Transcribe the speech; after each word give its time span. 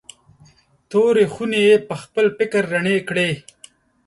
تورې 0.89 1.25
خونې 1.33 1.61
یې 1.67 1.75
پخپل 1.89 2.25
فکر 2.37 2.61
رڼې 2.73 2.97
کړې. 3.09 3.29